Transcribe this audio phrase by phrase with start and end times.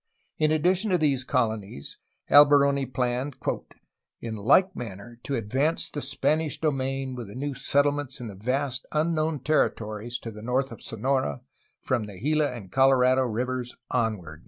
[0.39, 3.51] In addition to these colonies Alberoni planned "ill
[4.43, 9.41] like manner to advance the Spanish domain with new set tlements in the vast unknown
[9.41, 11.41] territories to the north of Sonora
[11.83, 14.39] from the Gila and Colorado rivers onward."